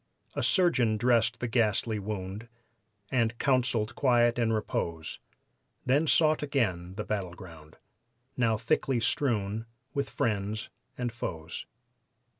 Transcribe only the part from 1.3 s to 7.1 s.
the ghastly wound And counseled quiet and repose, Then sought again the